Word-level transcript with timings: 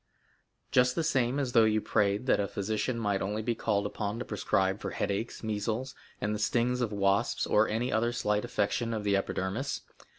"Just 0.71 0.95
the 0.95 1.03
same 1.03 1.37
as 1.37 1.51
though 1.51 1.63
you 1.65 1.79
prayed 1.79 2.25
that 2.25 2.39
a 2.39 2.47
physician 2.47 2.97
might 2.97 3.21
only 3.21 3.43
be 3.43 3.53
called 3.53 3.85
upon 3.85 4.17
to 4.17 4.25
prescribe 4.25 4.79
for 4.81 4.89
headaches, 4.89 5.43
measles, 5.43 5.93
and 6.19 6.33
the 6.33 6.39
stings 6.39 6.81
of 6.81 6.91
wasps, 6.91 7.45
or 7.45 7.67
any 7.69 7.91
other 7.91 8.11
slight 8.11 8.43
affection 8.43 8.95
of 8.95 9.03
the 9.03 9.15
epidermis. 9.15 9.81